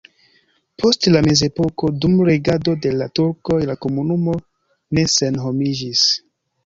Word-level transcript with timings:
Post 0.83 1.07
la 1.15 1.19
mezepoko 1.25 1.91
dum 2.05 2.15
regado 2.29 2.75
de 2.87 2.95
la 3.03 3.09
turkoj 3.19 3.59
la 3.73 3.77
komunumo 3.85 4.35
ne 4.99 5.05
senhomiĝis. 5.17 6.03